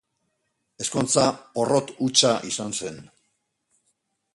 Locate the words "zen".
2.83-3.01